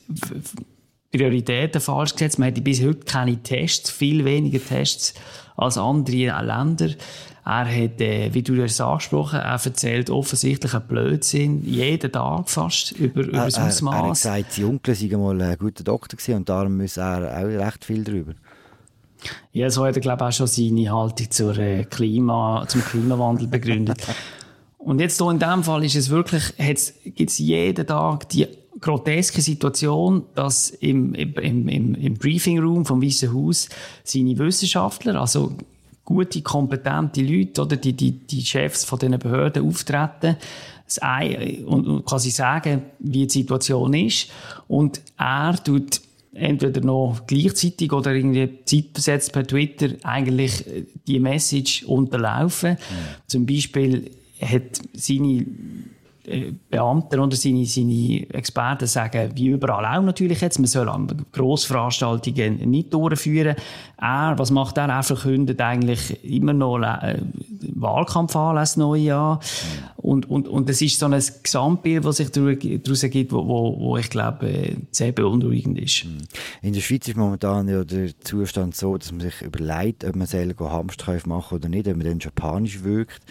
Prioritäten 1.12 1.82
falsch 1.82 2.14
gesetzt. 2.14 2.40
Man 2.40 2.50
hat 2.50 2.64
bis 2.64 2.82
heute 2.84 3.00
keine 3.06 3.42
Tests, 3.42 3.90
viel 3.90 4.26
weniger 4.26 4.64
Tests 4.64 5.14
als 5.58 5.78
andere 5.78 6.44
Länder. 6.46 6.90
Er 7.46 7.66
hat, 7.66 8.00
äh, 8.00 8.32
wie 8.32 8.44
du 8.44 8.62
es 8.64 8.80
angesprochen 8.80 9.40
hast, 9.44 9.66
er 9.66 9.72
erzählt 9.72 10.10
offensichtlich 10.12 10.74
einen 10.74 10.88
Blödsinn, 10.88 11.64
jeden 11.66 12.12
Tag 12.12 12.48
fast, 12.48 12.92
über, 12.92 13.22
über 13.22 13.46
das 13.46 13.56
Ausmaß. 13.56 13.96
Er, 13.96 14.00
er 14.00 14.08
hat 14.08 14.14
gesagt, 14.14 14.54
sein 14.54 14.66
Onkel 14.66 14.94
sei 14.94 15.18
mal 15.18 15.42
ein 15.42 15.58
guter 15.58 15.84
Doktor 15.84 16.18
gewesen 16.18 16.36
und 16.36 16.50
darum 16.50 16.78
muss 16.78 16.98
er 16.98 17.40
auch 17.40 17.66
recht 17.66 17.86
viel 17.86 18.04
darüber. 18.04 18.34
Ja, 19.52 19.70
so 19.72 19.86
hat 19.86 19.96
er, 19.96 20.02
glaube 20.02 20.24
ich, 20.24 20.28
auch 20.28 20.32
schon 20.32 20.48
seine 20.48 20.92
Haltung 20.92 21.32
zur, 21.32 21.58
äh, 21.58 21.86
Klima, 21.86 22.66
zum 22.68 22.84
Klimawandel 22.84 23.48
begründet. 23.48 23.98
und 24.78 25.00
jetzt 25.00 25.20
hier 25.20 25.32
in 25.32 25.40
diesem 25.40 25.64
Fall 25.64 25.84
ist 25.84 25.96
es 25.96 26.10
wirklich, 26.10 26.54
gibt 27.04 27.32
es 27.32 27.40
jeden 27.40 27.88
Tag 27.88 28.30
die 28.30 28.48
groteske 28.80 29.42
Situation, 29.42 30.24
dass 30.36 30.70
im, 30.70 31.14
im, 31.14 31.68
im, 31.68 31.96
im 31.96 32.14
Briefing 32.16 32.60
Room 32.60 32.86
vom 32.86 33.02
Weißen 33.02 33.34
Haus 33.34 33.70
seine 34.04 34.38
Wissenschaftler, 34.38 35.20
also 35.20 35.56
gute, 36.06 36.42
kompetente 36.42 37.22
Leute 37.22 37.62
oder 37.62 37.78
die, 37.78 37.94
die, 37.94 38.12
die 38.12 38.42
Chefs 38.42 38.84
von 38.86 39.00
diesen 39.00 39.20
Behörden 39.20 39.66
auftreten 39.66 40.38
und, 41.68 41.88
und 41.88 42.06
quasi 42.06 42.32
sagen, 42.32 42.84
wie 43.00 43.28
die 43.28 43.30
Situation 43.30 43.94
ist. 43.94 44.32
Und 44.68 45.02
er 45.18 45.56
tut 45.64 46.02
entweder 46.34 46.82
noch 46.82 47.22
gleichzeitig 47.28 47.92
oder 47.92 48.14
irgendwie 48.14 48.50
zeitversetzt 48.66 49.34
per 49.34 49.46
Twitter 49.46 49.90
eigentlich 50.04 50.66
die 51.08 51.20
Message 51.20 51.84
unterlaufen. 51.84 52.72
Mhm. 52.72 52.78
Zum 53.28 53.46
Beispiel 53.46 54.12
hat 54.42 54.80
seine 54.94 55.42
äh, 55.42 55.46
Beamten 56.70 57.20
oder 57.20 57.36
seine, 57.36 57.66
seine 57.66 58.30
Experten 58.32 58.88
sagen, 58.88 59.32
wie 59.36 59.48
überall 59.48 59.86
auch 59.86 60.04
natürlich 60.04 60.42
jetzt, 60.42 60.60
man 60.60 60.68
soll 60.68 60.90
Grossveranstaltungen 61.32 62.70
nicht 62.70 62.94
durchführen. 62.94 63.56
Er, 63.98 64.34
was 64.38 64.52
macht 64.52 64.78
er? 64.78 64.88
Er 64.88 65.04
verkündet 65.04 65.60
eigentlich 65.62 66.24
immer 66.24 66.54
noch 66.54 66.80
äh, 66.80 67.20
Wahlkampfanlässe 67.76 68.80
neu 68.80 68.98
Jahr. 68.98 69.40
Und, 69.98 70.30
und, 70.30 70.48
und 70.48 70.70
es 70.70 70.82
ist 70.82 71.00
so 71.00 71.08
ein 71.08 71.22
Gesamtbild, 71.44 72.06
das 72.06 72.18
sich 72.18 72.32
daraus 72.32 73.04
ergibt, 73.04 73.32
wo, 73.32 73.48
wo, 73.48 73.80
wo 73.80 73.98
ich 73.98 74.10
glaube, 74.10 74.48
äh, 74.48 74.76
sehr 74.92 75.12
beunruhigend 75.12 75.80
ist. 75.80 76.06
Mhm. 76.06 76.20
In 76.62 76.74
der 76.74 76.82
Schweiz 76.82 77.08
ist 77.08 77.18
momentan 77.18 77.68
ja 77.68 77.84
der 77.84 78.18
Zustand 78.20 78.76
so, 78.76 78.98
dass 78.98 79.12
man 79.12 79.22
sich 79.22 79.42
überlegt, 79.42 80.06
ob 80.06 80.16
man 80.16 80.28
selber 80.28 80.72
Hamsterkäufe 80.72 81.28
machen 81.28 81.56
oder 81.56 81.70
nicht, 81.70 81.88
ob 81.88 81.98
man 81.98 82.06
dann 82.06 82.20
japanisch 82.20 82.84
wirkt 82.84 83.22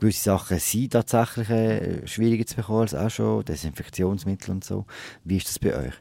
gewisse 0.00 0.24
Sachen 0.24 0.58
sind 0.58 0.92
tatsächlich 0.92 1.50
äh, 1.50 2.06
schwieriger 2.06 2.46
zu 2.46 2.56
bekommen 2.56 2.80
als 2.80 2.94
auch 2.94 3.10
schon, 3.10 3.44
Desinfektionsmittel 3.44 4.50
und 4.50 4.64
so. 4.64 4.86
Wie 5.24 5.36
ist 5.36 5.48
das 5.48 5.58
bei 5.58 5.76
euch? 5.76 5.94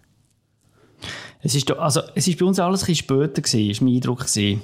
Es 1.41 1.55
ist, 1.55 1.69
also, 1.71 2.01
es 2.15 2.27
ist 2.27 2.39
bei 2.39 2.45
uns 2.45 2.59
alles 2.59 2.81
ein 2.81 2.87
bisschen 2.87 2.95
später 2.95 3.41
gewesen, 3.41 3.69
ist 3.69 3.81
mein 3.81 3.95
Eindruck 3.95 4.19
gewesen. 4.19 4.61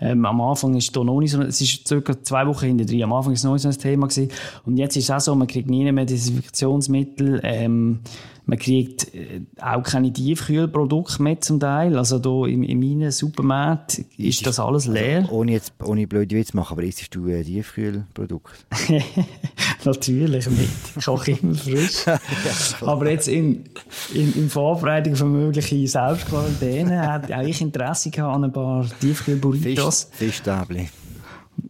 Ähm, 0.00 0.24
am 0.24 0.40
Anfang 0.40 0.74
ist 0.76 0.94
da 0.96 1.02
noch 1.02 1.20
nicht 1.20 1.32
so, 1.32 1.42
es 1.42 1.60
ist 1.60 1.86
circa 1.86 2.22
zwei 2.22 2.46
Wochen 2.46 2.66
hinter 2.66 2.84
drin. 2.84 3.02
Am 3.02 3.12
Anfang 3.12 3.32
ist 3.32 3.40
es 3.40 3.44
noch 3.44 3.52
nicht 3.54 3.62
so 3.62 3.68
ein 3.68 3.78
Thema 3.78 4.06
gewesen. 4.06 4.30
Und 4.64 4.76
jetzt 4.76 4.96
ist 4.96 5.04
es 5.04 5.10
auch 5.10 5.20
so, 5.20 5.34
man 5.34 5.48
kriegt 5.48 5.68
nie 5.68 5.90
mehr 5.90 6.04
Desinfektionsmittel, 6.04 7.40
ähm, 7.42 8.00
man 8.48 8.58
kriegt 8.58 9.14
äh, 9.14 9.42
auch 9.60 9.82
keine 9.82 10.10
Tiefkühlprodukte 10.10 11.22
mehr 11.22 11.38
zum 11.38 11.60
Teil. 11.60 11.98
Also 11.98 12.18
da 12.18 12.46
in, 12.46 12.62
in 12.62 12.80
meinen 12.80 13.10
Supermärkten 13.10 14.06
ist 14.16 14.46
das 14.46 14.58
alles 14.58 14.86
leer. 14.86 15.18
Also, 15.18 15.32
ohne 15.32 15.52
jetzt, 15.52 15.74
ohne 15.84 16.06
blöde 16.06 16.34
Witze 16.34 16.56
machen, 16.56 16.72
aber 16.72 16.82
isst 16.82 17.14
du 17.14 17.28
äh, 17.28 17.44
Tiefkühlprodukte? 17.44 18.54
Natürlich 19.84 20.48
nicht. 20.48 20.70
Ich 20.96 21.04
koche 21.04 21.32
immer 21.32 21.54
frisch. 21.54 22.06
aber 22.80 23.10
jetzt 23.10 23.28
in, 23.28 23.64
in, 24.14 24.32
in 24.32 24.48
Vorbereitung 24.48 25.14
für 25.14 25.26
mögliche 25.26 25.86
Selbstquarantäne 25.86 27.12
hätte 27.12 27.46
ich 27.46 27.60
Interesse 27.60 28.08
gehabt 28.08 28.34
an 28.34 28.44
ein 28.44 28.52
paar 28.52 28.86
Tiefkühlburritos. 29.00 29.76
Fisch, 29.90 30.06
Fischstäbli. 30.12 30.88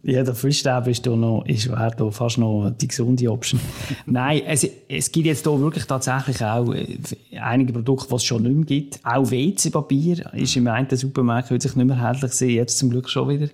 Ja, 0.03 0.23
der 0.23 0.35
Fischstäbe 0.35 0.91
ist, 0.91 1.05
noch, 1.05 1.43
ist 1.45 1.67
da 1.67 2.11
fast 2.11 2.37
noch 2.37 2.71
die 2.71 2.87
gesunde 2.87 3.31
Option. 3.31 3.59
Nein, 4.05 4.41
es, 4.45 4.67
es 4.87 5.11
gibt 5.11 5.25
jetzt 5.25 5.45
hier 5.45 5.59
wirklich 5.59 5.85
tatsächlich 5.85 6.43
auch 6.43 6.73
äh, 6.73 6.97
einige 7.39 7.73
Produkte, 7.73 8.07
die 8.09 8.15
es 8.15 8.23
schon 8.23 8.43
nicht 8.43 8.55
mehr 8.55 8.65
gibt. 8.65 8.99
Auch 9.03 9.29
WC-Papier 9.29 10.33
ist 10.35 10.55
im 10.55 10.67
einen 10.67 10.95
Supermarkt 10.95 11.47
sich 11.47 11.75
nicht 11.75 11.85
mehr 11.85 11.97
erhältlich 11.97 12.33
sein, 12.33 12.49
jetzt 12.49 12.77
zum 12.77 12.91
Glück 12.91 13.09
schon 13.09 13.29
wieder. 13.29 13.49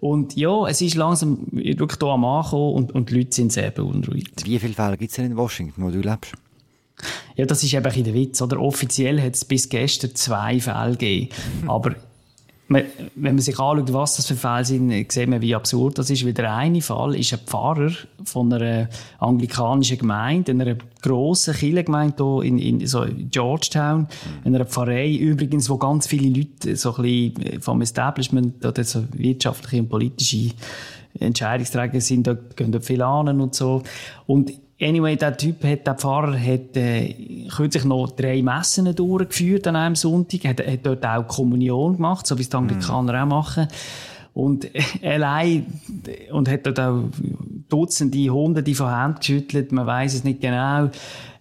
Und 0.00 0.34
ja, 0.34 0.66
es 0.66 0.80
ist 0.80 0.94
langsam 0.94 1.46
wirklich 1.52 1.98
hier 2.00 2.08
am 2.08 2.24
Ankommen 2.24 2.74
und, 2.74 2.92
und 2.92 3.10
die 3.10 3.18
Leute 3.18 3.34
sind 3.34 3.52
sehr 3.52 3.70
beunruhigt. 3.70 4.44
Wie 4.44 4.58
viele 4.58 4.72
Fälle 4.72 4.96
gibt 4.96 5.10
es 5.10 5.16
denn 5.16 5.26
in 5.26 5.36
Washington, 5.36 5.84
wo 5.84 5.90
du 5.90 6.00
lebst? 6.00 6.32
Ja, 7.36 7.46
das 7.46 7.62
ist 7.62 7.72
eben 7.72 8.04
der 8.04 8.14
Witz. 8.14 8.40
Oder? 8.42 8.60
Offiziell 8.60 9.20
hat 9.20 9.34
es 9.34 9.44
bis 9.44 9.68
gestern 9.68 10.14
zwei 10.14 10.60
Fälle 10.60 10.92
gegeben. 10.92 11.28
Aber 11.68 11.94
wenn 12.70 13.34
man 13.34 13.38
sich 13.40 13.58
anschaut, 13.58 13.92
was 13.92 14.16
das 14.16 14.28
für 14.28 14.36
Fälle 14.36 14.64
sind, 14.64 15.10
sieht 15.10 15.28
man, 15.28 15.40
wie 15.42 15.56
absurd 15.56 15.98
das 15.98 16.08
ist. 16.08 16.24
Weil 16.24 16.34
der 16.34 16.54
eine 16.54 16.80
Fall 16.80 17.16
ist 17.16 17.32
ein 17.32 17.40
Pfarrer 17.40 17.90
von 18.24 18.52
einer 18.52 18.88
anglikanischen 19.18 19.98
Gemeinde, 19.98 20.52
einer 20.52 20.76
grossen 21.02 21.54
Kirchengemeinde 21.54 22.22
hier 22.22 22.44
in, 22.44 22.58
in 22.58 22.86
so 22.86 23.04
Georgetown, 23.30 24.06
in 24.44 24.54
einer 24.54 24.66
Pfarrei 24.66 25.12
übrigens, 25.12 25.68
wo 25.68 25.78
ganz 25.78 26.06
viele 26.06 26.28
Leute 26.28 26.76
so 26.76 26.94
ein 26.94 27.02
bisschen 27.02 27.60
vom 27.60 27.82
Establishment 27.82 28.64
oder 28.64 28.84
so 28.84 29.02
wirtschaftliche 29.14 29.82
und 29.82 29.88
politische 29.88 30.52
Entscheidungsträger 31.18 32.00
sind, 32.00 32.28
da 32.28 32.34
gehen 32.34 32.70
dort 32.70 32.84
viele 32.84 33.04
an 33.04 33.40
und 33.40 33.52
so. 33.52 33.82
Und 34.26 34.52
Anyway, 34.82 35.16
der 35.16 35.36
Typ 35.36 35.62
hat, 35.64 35.86
der 35.86 35.94
Pfarrer 35.94 36.38
hat 36.38 36.76
äh, 36.76 37.46
kürzlich 37.54 37.84
noch 37.84 38.12
drei 38.12 38.40
Messen 38.40 38.94
durchgeführt 38.94 39.66
an 39.66 39.76
einem 39.76 39.94
Sonntag, 39.94 40.44
hat, 40.44 40.66
hat 40.66 40.80
dort 40.84 41.04
auch 41.04 41.26
Kommunion 41.26 41.96
gemacht, 41.96 42.26
so 42.26 42.38
wie 42.38 42.42
es 42.42 42.48
die 42.48 42.56
Anglikaner 42.56 43.12
mm. 43.12 43.32
auch 43.32 43.36
machen. 43.36 43.68
Und 44.32 44.74
äh, 44.74 45.14
allein, 45.14 45.66
und 46.32 46.48
hat 46.48 46.64
dort 46.64 46.80
auch 46.80 47.04
Dutzende, 47.68 48.30
Hunderte 48.30 48.74
von 48.74 48.94
Händen 48.94 49.18
geschüttelt, 49.18 49.70
man 49.70 49.86
weiß 49.86 50.14
es 50.14 50.24
nicht 50.24 50.40
genau. 50.40 50.88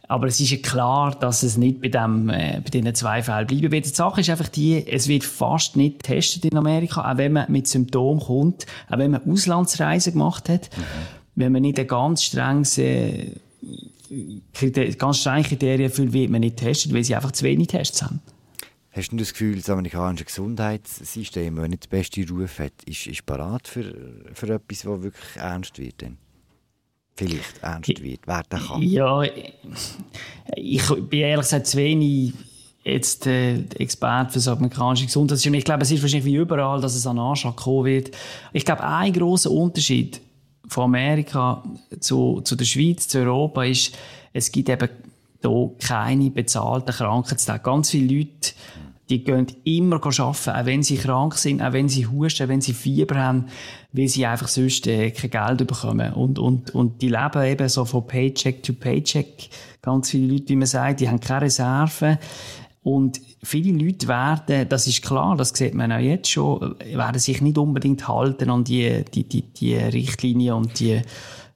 Aber 0.10 0.28
es 0.28 0.40
ist 0.40 0.50
ja 0.50 0.58
klar, 0.58 1.16
dass 1.18 1.44
es 1.44 1.56
nicht 1.56 1.82
bei, 1.82 1.88
dem, 1.88 2.30
äh, 2.30 2.60
bei 2.62 2.70
diesen 2.72 2.94
zwei 2.96 3.22
Fällen 3.22 3.48
bleiben 3.48 3.72
wird. 3.72 3.86
Die 3.86 3.90
Sache 3.90 4.22
ist 4.22 4.30
einfach 4.30 4.50
die, 4.50 4.86
es 4.86 5.08
wird 5.08 5.24
fast 5.24 5.78
nicht 5.78 6.04
getestet 6.04 6.46
in 6.46 6.58
Amerika, 6.58 7.10
auch 7.10 7.18
wenn 7.18 7.34
man 7.34 7.50
mit 7.50 7.68
Symptomen 7.68 8.20
kommt, 8.20 8.66
auch 8.90 8.98
wenn 8.98 9.12
man 9.12 9.22
Auslandsreisen 9.30 10.14
gemacht 10.14 10.50
hat. 10.50 10.70
Mhm 10.76 11.19
wenn 11.40 11.54
man 11.54 11.62
nicht 11.62 11.80
ein 11.80 11.88
ganz 11.88 12.24
strenges, 12.24 12.78
äh, 12.78 13.32
ganz 14.98 15.20
strenge 15.20 15.44
Kriterien 15.44 15.90
erfüllt, 15.90 16.12
wird 16.12 16.30
man 16.30 16.42
nicht 16.42 16.58
testet, 16.58 16.94
weil 16.94 17.04
sie 17.04 17.16
einfach 17.16 17.32
zu 17.32 17.46
wenig 17.46 17.68
Tests 17.68 18.02
haben. 18.02 18.20
Hast 18.92 19.12
du 19.12 19.18
das 19.18 19.32
Gefühl, 19.32 19.56
das 19.56 19.70
amerikanische 19.70 20.26
Gesundheitssystem, 20.26 21.56
das 21.56 21.70
nicht 21.70 21.86
den 21.86 21.90
besten 21.90 22.30
Ruf 22.30 22.60
hat, 22.60 22.74
ist, 22.86 23.08
ist 23.08 23.26
parat 23.26 23.68
für, 23.68 23.96
für 24.34 24.48
etwas, 24.48 24.82
das 24.82 24.86
wirklich 24.86 25.36
ernst 25.36 25.80
wird? 25.80 26.02
Denn? 26.02 26.18
Vielleicht 27.16 27.60
ernst 27.62 28.02
wird, 28.02 28.28
werden 28.28 28.60
kann? 28.60 28.82
Ja, 28.82 29.24
ich 30.56 30.88
bin 31.10 31.20
ehrlich 31.20 31.46
gesagt 31.46 31.68
zu 31.68 31.78
wenig 31.78 32.34
jetzt 32.84 33.28
äh, 33.28 33.60
Experte 33.78 34.34
für 34.34 34.40
das 34.40 34.48
amerikanische 34.48 35.06
Gesundheitssystem. 35.06 35.54
Ich 35.54 35.66
glaube, 35.66 35.84
es 35.84 35.92
ist 35.92 36.02
wahrscheinlich 36.02 36.26
wie 36.26 36.36
überall, 36.36 36.82
dass 36.82 36.96
es 36.96 37.08
an 37.08 37.20
Anschlag 37.20 37.56
kommen 37.56 37.86
wird. 37.86 38.12
Ich 38.52 38.66
glaube, 38.66 38.84
ein 38.84 39.14
großer 39.14 39.52
Unterschied 39.52 40.20
von 40.70 40.86
Amerika 40.86 41.64
zu, 42.00 42.42
zu 42.42 42.56
der 42.56 42.66
Schweiz, 42.66 43.08
zu 43.08 43.20
Europa 43.20 43.66
ist, 43.66 43.98
es 44.32 44.52
gibt 44.52 44.70
eben 44.70 44.90
hier 45.42 45.72
keine 45.80 46.30
bezahlten 46.30 46.94
Krankheitstage. 46.94 47.64
Ganz 47.64 47.90
viele 47.90 48.18
Leute, 48.18 48.52
die 49.10 49.24
gehen 49.24 49.48
immer 49.64 49.96
arbeiten, 49.96 50.50
auch 50.52 50.66
wenn 50.66 50.84
sie 50.84 50.98
krank 50.98 51.34
sind, 51.36 51.62
auch 51.62 51.74
wenn 51.74 51.90
sie 51.90 52.06
husten, 52.06 52.48
wenn 52.48 52.62
sie 52.62 52.74
Fieber 52.74 53.16
haben, 53.16 53.46
weil 53.92 54.08
sie 54.08 54.26
einfach 54.26 54.48
sonst 54.48 54.86
äh, 54.86 55.10
kein 55.12 55.32
Geld 55.32 55.68
bekommen. 55.68 56.14
Und, 56.14 56.38
und, 56.38 56.76
und 56.76 57.02
die 57.02 57.10
leben 57.10 57.44
eben 57.44 57.70
so 57.70 57.86
von 57.86 58.06
Paycheck 58.06 58.62
to 58.62 58.74
Paycheck. 58.74 59.50
Ganz 59.82 60.12
viele 60.12 60.34
Leute, 60.34 60.50
wie 60.50 60.56
man 60.56 60.68
sagt, 60.68 61.00
die 61.00 61.10
haben 61.10 61.20
keine 61.20 61.44
Reserven. 61.44 62.20
Und 62.82 63.20
viele 63.44 63.78
Leute 63.78 64.08
werden, 64.08 64.70
das 64.70 64.88
ist 64.88 65.04
klar, 65.04 65.36
das 65.36 65.50
sieht 65.50 65.74
man 65.74 65.92
auch 65.92 66.00
jetzt 66.00 66.30
schon, 66.30 66.76
werden 66.80 67.20
sich 67.20 67.42
nicht 67.42 67.58
unbedingt 67.58 68.08
halten 68.08 68.50
an 68.50 68.64
die, 68.64 69.04
die, 69.14 69.26
die, 69.26 69.42
die 69.42 69.76
Richtlinien 69.76 70.54
und 70.56 70.80
die 70.80 71.02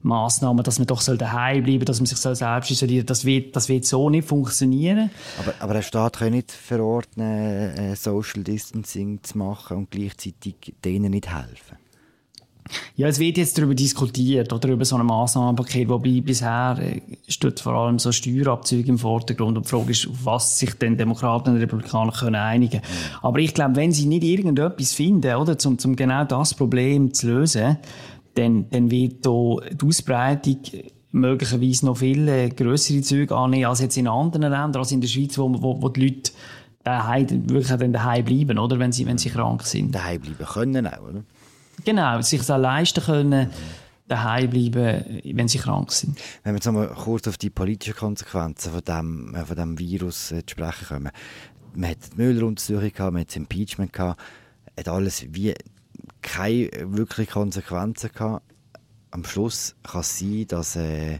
Massnahmen, 0.02 0.62
dass 0.62 0.78
man 0.78 0.86
doch 0.86 1.02
daheim 1.02 1.62
bleiben 1.62 1.78
soll, 1.78 1.86
dass 1.86 2.00
man 2.00 2.06
sich 2.06 2.18
selbst 2.18 2.70
isolieren 2.70 3.06
Das 3.06 3.24
wird, 3.24 3.56
das 3.56 3.70
wird 3.70 3.86
so 3.86 4.10
nicht 4.10 4.28
funktionieren. 4.28 5.10
Aber, 5.40 5.54
aber 5.60 5.74
der 5.74 5.82
Staat 5.82 6.18
kann 6.18 6.32
nicht 6.32 6.52
verordnen, 6.52 7.74
äh, 7.74 7.96
Social 7.96 8.44
Distancing 8.44 9.22
zu 9.22 9.38
machen 9.38 9.78
und 9.78 9.90
gleichzeitig 9.90 10.74
denen 10.84 11.12
nicht 11.12 11.34
helfen. 11.34 11.78
Ja, 12.96 13.08
es 13.08 13.18
wird 13.18 13.36
jetzt 13.36 13.58
darüber 13.58 13.74
diskutiert, 13.74 14.52
oder 14.52 14.68
über 14.70 14.84
so 14.84 14.96
ein 14.96 15.04
Massnahmenpaket, 15.04 15.88
wobei 15.88 16.20
bisher 16.20 16.78
äh, 16.80 17.00
steht 17.28 17.60
vor 17.60 17.74
allem 17.74 17.98
so 17.98 18.10
Steuerabzüge 18.10 18.88
im 18.88 18.98
Vordergrund 18.98 19.56
und 19.56 19.66
die 19.66 19.70
Frage 19.70 19.90
ist, 19.90 20.08
auf 20.08 20.24
was 20.24 20.58
sich 20.58 20.74
denn 20.74 20.96
Demokraten 20.96 21.50
und 21.50 21.56
Republikaner 21.60 22.12
können 22.12 22.36
einigen. 22.36 22.78
Mhm. 22.78 23.16
Aber 23.22 23.38
ich 23.38 23.52
glaube, 23.52 23.76
wenn 23.76 23.92
sie 23.92 24.06
nicht 24.06 24.24
irgendetwas 24.24 24.94
finden, 24.94 25.34
oder, 25.34 25.58
zum, 25.58 25.78
zum 25.78 25.94
genau 25.96 26.24
das 26.24 26.54
Problem 26.54 27.12
zu 27.12 27.26
lösen, 27.26 27.76
dann, 28.34 28.68
dann 28.70 28.90
wird 28.90 29.26
da 29.26 29.56
die 29.70 29.86
Ausbreitung 29.86 30.58
möglicherweise 31.12 31.86
noch 31.86 31.98
viel 31.98 32.26
äh, 32.28 32.48
größere 32.48 33.02
Züge 33.02 33.36
annehmen 33.36 33.66
als 33.66 33.80
jetzt 33.80 33.96
in 33.96 34.08
anderen 34.08 34.42
Ländern, 34.42 34.76
als 34.76 34.90
in 34.90 35.00
der 35.00 35.08
Schweiz, 35.08 35.38
wo, 35.38 35.50
wo, 35.62 35.80
wo 35.80 35.88
die 35.88 36.08
Leute 36.08 36.32
daheim, 36.82 37.28
wirklich 37.48 37.92
daheim 37.92 38.24
bleiben, 38.24 38.58
oder, 38.58 38.78
wenn 38.78 38.92
sie, 38.92 39.06
wenn 39.06 39.18
sie 39.18 39.30
krank 39.30 39.62
sind. 39.62 39.94
Daheim 39.94 40.20
bleiben 40.20 40.44
können 40.44 40.86
auch, 40.86 41.02
oder? 41.02 41.24
Genau, 41.84 42.20
sich 42.22 42.46
leisten 42.48 43.04
können, 43.04 43.50
daheim 44.08 44.50
bleiben, 44.50 45.22
wenn 45.24 45.48
sie 45.48 45.58
krank 45.58 45.92
sind. 45.92 46.18
Wenn 46.42 46.52
wir 46.52 46.56
jetzt 46.56 46.70
mal 46.70 46.88
kurz 46.88 47.26
auf 47.28 47.38
die 47.38 47.50
politischen 47.50 47.96
Konsequenzen 47.96 48.72
von 48.72 48.82
dem, 48.82 49.34
äh, 49.34 49.44
von 49.44 49.56
dem 49.56 49.78
Virus 49.78 50.32
äh, 50.32 50.44
zu 50.44 50.52
sprechen 50.52 50.86
kommen. 50.88 51.10
Man 51.74 51.90
hat 51.90 51.98
die 52.12 52.16
Mülluntersuchung 52.16 52.92
gehabt, 52.92 53.12
man 53.12 53.20
hat 53.22 53.28
das 53.28 53.36
Impeachment 53.36 53.92
gehabt, 53.92 54.20
hat 54.78 54.88
alles 54.88 55.26
wie 55.30 55.54
keine 56.22 56.70
wirklichen 56.84 57.32
Konsequenzen 57.32 58.10
gehabt. 58.12 58.44
Am 59.10 59.24
Schluss 59.24 59.74
kann 59.82 60.00
es 60.00 60.18
sein, 60.18 60.46
dass 60.48 60.76
äh, 60.76 61.18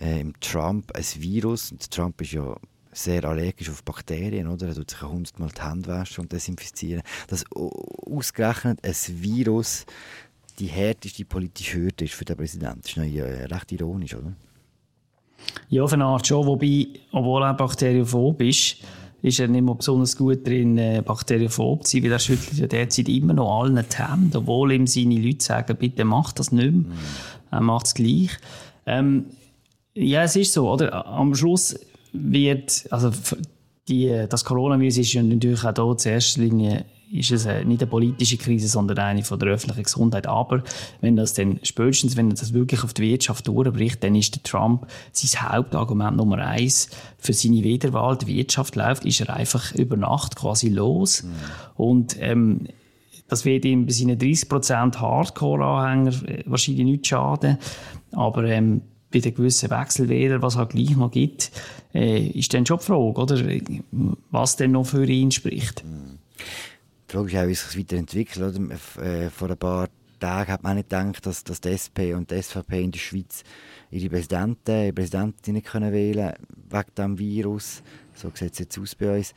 äh, 0.00 0.20
im 0.20 0.38
Trump 0.40 0.92
ein 0.94 1.04
Virus, 1.16 1.72
und 1.72 1.90
Trump 1.90 2.20
ist 2.20 2.32
ja 2.32 2.56
sehr 2.92 3.24
allergisch 3.24 3.70
auf 3.70 3.84
Bakterien, 3.84 4.48
oder? 4.48 4.68
Er 4.68 4.74
tut 4.74 4.90
sich 4.90 5.02
hundertmal 5.02 5.50
die 5.56 5.62
Hände 5.62 5.88
waschen 5.88 6.22
und 6.22 6.32
desinfizieren. 6.32 7.02
Dass 7.28 7.44
ausgerechnet 7.52 8.80
ein 8.82 8.94
Virus 9.22 9.86
die 10.58 10.66
härteste 10.66 11.24
politische 11.24 11.78
Hürde 11.78 12.04
ist 12.04 12.14
für 12.14 12.24
den 12.24 12.36
Präsidenten. 12.36 12.80
Das 12.82 12.90
ist 12.90 12.96
noch 12.96 13.04
äh, 13.04 13.44
recht 13.44 13.72
ironisch, 13.72 14.14
oder? 14.14 14.32
Ja, 15.68 15.84
auf 15.84 15.92
eine 15.92 16.04
Art 16.04 16.26
schon. 16.26 16.46
Wobei, 16.46 16.88
obwohl 17.12 17.42
er 17.42 17.54
bakteriophob 17.54 18.40
ist, 18.42 18.78
ist 19.22 19.40
er 19.40 19.48
nicht 19.48 19.62
mehr 19.62 19.74
besonders 19.74 20.16
gut 20.16 20.46
drin, 20.46 20.78
äh, 20.78 21.02
bakteriophob 21.04 21.86
zu 21.86 21.96
sein, 21.96 22.04
weil 22.04 22.12
er 22.12 22.18
schüttelt 22.18 22.58
ja 22.58 22.66
derzeit 22.66 23.08
immer 23.08 23.34
noch 23.34 23.60
allen 23.60 23.84
die 23.88 23.96
Hände, 23.96 24.38
obwohl 24.38 24.72
ihm 24.72 24.86
seine 24.86 25.20
Leute 25.20 25.44
sagen, 25.44 25.76
bitte 25.76 26.04
mach 26.04 26.32
das 26.32 26.52
nicht 26.52 26.72
mehr. 26.72 26.82
Mm. 26.82 26.98
Er 27.50 27.60
macht 27.60 27.86
es 27.86 27.94
gleich. 27.94 28.30
Ähm, 28.86 29.26
ja, 29.94 30.22
es 30.22 30.36
ist 30.36 30.52
so, 30.52 30.70
oder? 30.70 31.06
Am 31.06 31.34
Schluss 31.34 31.78
wird, 32.12 32.86
also 32.90 33.10
die, 33.88 34.26
das 34.28 34.44
Coronavirus 34.44 34.98
ist 34.98 35.12
ja 35.12 35.22
natürlich 35.22 35.64
auch 35.64 35.74
hier 35.74 36.06
in 36.06 36.12
erster 36.12 36.40
Linie 36.40 36.84
ist 37.10 37.30
es 37.30 37.46
nicht 37.46 37.80
eine 37.80 37.86
politische 37.86 38.36
Krise, 38.36 38.68
sondern 38.68 38.98
eine 38.98 39.22
von 39.22 39.38
der 39.38 39.48
öffentlichen 39.48 39.84
Gesundheit. 39.84 40.26
Aber 40.26 40.62
wenn 41.00 41.16
das 41.16 41.32
dann 41.32 41.58
spätestens, 41.62 42.16
wenn 42.16 42.30
das 42.30 42.52
wirklich 42.52 42.84
auf 42.84 42.92
die 42.92 43.02
Wirtschaft 43.02 43.48
durchbricht, 43.48 44.02
dann 44.04 44.14
ist 44.14 44.34
der 44.34 44.42
Trump 44.42 44.86
sein 45.12 45.50
Hauptargument 45.50 46.16
Nummer 46.16 46.38
eins 46.38 46.90
für 47.18 47.32
seine 47.32 47.62
Wiederwahl. 47.62 48.18
Die 48.18 48.26
Wirtschaft 48.26 48.76
läuft, 48.76 49.04
ist 49.04 49.20
er 49.20 49.34
einfach 49.34 49.74
über 49.74 49.96
Nacht 49.96 50.36
quasi 50.36 50.68
los. 50.68 51.22
Mhm. 51.22 51.28
Und 51.76 52.16
ähm, 52.20 52.66
das 53.28 53.44
wird 53.44 53.64
ihm 53.64 53.86
bei 53.86 53.92
seinen 53.92 54.18
30% 54.18 54.96
Hardcore-Anhänger 54.96 56.12
wahrscheinlich 56.46 56.84
nicht 56.84 57.06
schaden. 57.06 57.58
Aber 58.12 58.44
ähm, 58.44 58.82
bei 59.10 59.20
den 59.20 59.34
gewissen 59.34 59.70
Wechselwählern, 59.70 60.42
was 60.42 60.54
es 60.54 60.58
halt 60.58 60.70
gleich 60.70 60.96
noch 60.96 61.10
gibt, 61.10 61.50
äh, 61.98 62.26
ist 62.28 62.54
dann 62.54 62.64
schon 62.64 62.78
die 62.78 62.84
Frage, 62.84 63.20
oder? 63.20 63.60
was 64.30 64.56
denn 64.56 64.72
noch 64.72 64.86
für 64.86 65.04
ihn 65.04 65.30
spricht. 65.30 65.82
Die 65.82 67.12
Frage 67.12 67.28
ist 67.28 67.36
auch, 67.36 67.46
wie 67.46 67.54
sich 67.54 67.66
das 67.66 67.78
weiterentwickelt. 67.78 68.56
Oder? 68.56 69.04
Äh, 69.04 69.30
vor 69.30 69.50
ein 69.50 69.56
paar 69.56 69.88
Tagen 70.20 70.52
hat 70.52 70.62
man 70.62 70.76
nicht 70.76 70.90
gedacht, 70.90 71.26
dass, 71.26 71.44
dass 71.44 71.60
die 71.60 71.70
SP 71.74 72.14
und 72.14 72.30
die 72.30 72.40
SVP 72.40 72.82
in 72.82 72.92
der 72.92 72.98
Schweiz 72.98 73.42
ihre 73.90 74.10
Präsidenten, 74.10 74.84
ihre 74.84 74.92
Präsidentin 74.92 75.54
nicht 75.54 75.66
können 75.66 75.92
wählen 75.92 76.34
wegen 76.70 76.94
diesem 76.96 77.18
Virus. 77.18 77.82
So 78.14 78.30
sieht 78.34 78.52
es 78.52 78.58
jetzt 78.58 78.78
aus 78.78 78.94
bei 78.94 79.16
uns. 79.16 79.34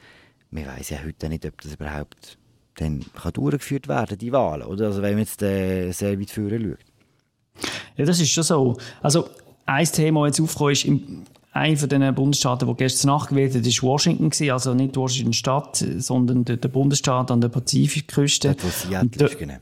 Wir 0.51 0.65
wissen 0.77 0.95
ja 0.95 1.03
heute 1.05 1.29
nicht, 1.29 1.45
ob 1.45 1.61
das 1.61 1.73
überhaupt 1.73 2.37
dann 2.75 3.05
kann 3.13 3.33
durchgeführt 3.33 3.87
werden 3.87 4.17
die 4.17 4.31
Wahlen. 4.31 4.63
Oder? 4.63 4.87
Also 4.87 5.01
wenn 5.01 5.13
man 5.13 5.19
jetzt 5.19 5.41
äh, 5.41 5.91
sehr 5.91 6.19
weit 6.19 6.31
vorne 6.31 6.59
schaut. 6.59 7.69
Ja, 7.97 8.05
das 8.05 8.19
ist 8.19 8.31
schon 8.31 8.43
so. 8.43 8.77
Also 9.01 9.29
ein 9.65 9.85
Thema, 9.85 10.27
das 10.27 10.37
jetzt 10.37 10.43
aufgekommen 10.43 10.71
ist, 10.73 10.85
im, 10.85 11.23
einer 11.51 11.77
von 11.77 11.89
den 11.89 12.15
Bundesstaaten, 12.15 12.65
der 12.65 12.75
gestern 12.75 13.09
nachgewählt 13.09 13.55
hat, 13.55 13.65
war 13.65 13.89
Washington 13.89 14.29
gewesen, 14.29 14.51
also 14.51 14.73
nicht 14.73 14.95
Washington 14.95 15.33
Stadt, 15.33 15.85
sondern 15.97 16.45
der, 16.45 16.55
Bundesstaat 16.55 17.29
an 17.29 17.41
der 17.41 17.49
Pazifikküste. 17.49 18.55
Seattle 18.57 19.25
ist, 19.25 19.37
genau. 19.37 19.55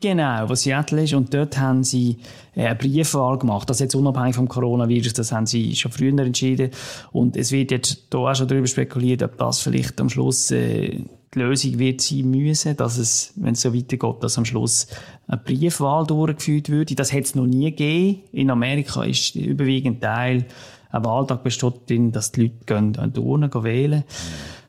Genau, 0.00 0.48
was 0.48 0.62
Seattle 0.62 1.02
ist. 1.02 1.12
Und 1.12 1.34
dort 1.34 1.58
haben 1.58 1.84
sie 1.84 2.16
äh, 2.54 2.66
eine 2.66 2.74
Briefwahl 2.74 3.38
gemacht. 3.38 3.68
Das 3.68 3.80
jetzt 3.80 3.94
unabhängig 3.94 4.34
vom 4.34 4.48
Coronavirus. 4.48 5.12
Das 5.12 5.32
haben 5.32 5.46
sie 5.46 5.76
schon 5.76 5.92
früher 5.92 6.18
entschieden. 6.18 6.70
Und 7.12 7.36
es 7.36 7.52
wird 7.52 7.70
jetzt 7.70 8.06
hier 8.10 8.20
auch 8.20 8.34
schon 8.34 8.48
darüber 8.48 8.66
spekuliert, 8.66 9.22
ob 9.22 9.36
das 9.36 9.60
vielleicht 9.60 10.00
am 10.00 10.08
Schluss 10.08 10.50
äh, 10.50 11.00
die 11.34 11.38
Lösung 11.38 11.78
wird 11.78 12.00
sein 12.00 12.30
müssen, 12.30 12.76
dass 12.76 12.96
es, 12.96 13.32
wenn 13.36 13.52
es 13.52 13.60
so 13.60 13.74
weitergeht, 13.74 14.22
dass 14.22 14.38
am 14.38 14.44
Schluss 14.44 14.86
eine 15.26 15.38
Briefwahl 15.38 16.06
durchgeführt 16.06 16.70
wird. 16.70 16.98
Das 16.98 17.12
hat 17.12 17.24
es 17.24 17.34
noch 17.34 17.46
nie 17.46 17.70
gegeben. 17.70 18.22
In 18.32 18.50
Amerika 18.50 19.02
ist 19.02 19.34
der 19.34 19.46
überwiegende 19.46 20.00
Teil 20.00 20.46
ein 20.94 21.04
Wahltag 21.04 21.42
besteht 21.42 21.74
darin, 21.86 22.12
dass 22.12 22.32
die 22.32 22.42
Leute 22.42 22.64
gehen, 22.66 22.96
an 22.98 23.12
die 23.12 23.20
Urne 23.20 23.48
gehen 23.48 23.64
wählen. 23.64 24.04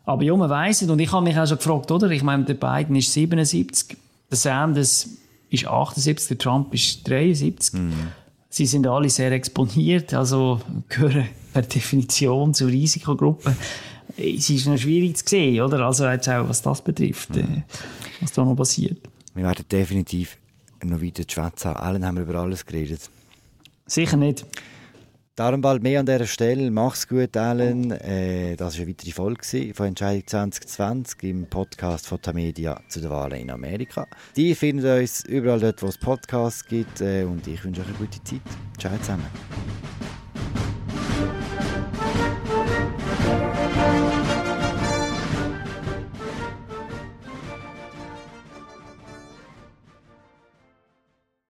Aber 0.05 0.23
ja, 0.23 0.35
man 0.35 0.49
weiss 0.49 0.81
es. 0.81 0.89
Und 0.89 0.99
ich 0.99 1.11
habe 1.11 1.23
mich 1.23 1.37
auch 1.37 1.47
schon 1.47 1.57
gefragt, 1.57 1.91
oder? 1.91 2.09
Ich 2.11 2.23
meine, 2.23 2.43
der 2.45 2.55
Biden 2.55 2.95
ist 2.95 3.13
77 3.13 3.97
der 4.29 4.37
Sanders 4.37 5.09
ist 5.49 5.67
78, 5.67 6.27
der 6.27 6.37
Trump 6.37 6.73
ist 6.73 7.07
73. 7.07 7.73
Mhm. 7.73 7.93
Sie 8.49 8.65
sind 8.65 8.87
alle 8.87 9.09
sehr 9.09 9.31
exponiert, 9.31 10.13
also 10.13 10.61
gehören 10.89 11.27
per 11.53 11.61
Definition 11.61 12.53
zur 12.53 12.69
Risikogruppe. 12.69 13.55
Es 14.17 14.49
ist 14.49 14.65
noch 14.65 14.77
schwierig 14.77 15.17
zu 15.17 15.25
sehen, 15.27 15.61
oder? 15.61 15.79
Also 15.85 16.07
jetzt 16.07 16.29
auch, 16.29 16.47
was 16.47 16.61
das 16.61 16.81
betrifft, 16.81 17.35
mhm. 17.35 17.63
was 18.21 18.31
da 18.31 18.43
noch 18.43 18.55
passiert. 18.55 18.97
Wir 19.33 19.43
werden 19.43 19.65
definitiv 19.69 20.37
noch 20.83 21.01
weiter 21.01 21.23
schwätzen. 21.27 21.69
Allen 21.69 22.05
haben 22.05 22.15
wir 22.15 22.23
über 22.23 22.35
alles 22.35 22.65
geredet. 22.65 23.09
Sicher 23.85 24.17
nicht. 24.17 24.45
Darum 25.35 25.59
bald 25.59 25.83
mehr 25.83 25.99
an 25.99 26.05
dieser 26.05 26.27
Stelle. 26.27 26.71
Mach's 26.71 27.09
gut, 27.09 27.35
Alan. 27.35 27.91
Äh, 27.91 28.55
das 28.55 28.75
war 28.75 28.83
eine 28.83 28.89
weitere 28.91 29.11
Folge 29.11 29.73
von 29.73 29.87
Entscheidung 29.87 30.25
2020 30.25 31.23
im 31.23 31.49
Podcast 31.49 32.07
von 32.07 32.21
Tamedia 32.21 32.79
zu 32.87 33.01
den 33.01 33.09
Wahlen 33.09 33.41
in 33.41 33.51
Amerika. 33.51 34.07
Die 34.37 34.55
findet 34.55 35.01
uns 35.01 35.25
überall 35.25 35.59
dort, 35.59 35.83
wo 35.83 35.87
es 35.87 35.97
Podcasts 35.97 36.65
gibt. 36.65 37.01
Äh, 37.01 37.25
und 37.25 37.45
ich 37.47 37.61
wünsche 37.65 37.81
euch 37.81 37.87
eine 37.87 37.97
gute 37.97 38.23
Zeit. 38.23 38.39
Ciao 38.79 38.97
zusammen. 38.99 39.25